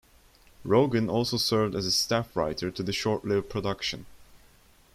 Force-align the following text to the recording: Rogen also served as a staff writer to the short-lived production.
Rogen 0.65 1.11
also 1.11 1.37
served 1.37 1.75
as 1.75 1.85
a 1.85 1.91
staff 1.91 2.35
writer 2.35 2.71
to 2.71 2.81
the 2.81 2.91
short-lived 2.91 3.49
production. 3.51 4.07